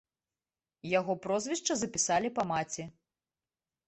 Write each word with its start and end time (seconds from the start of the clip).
Яго 0.99 1.13
прозвішча 1.25 1.73
запісалі 1.81 2.31
па 2.39 2.43
маці. 2.53 2.87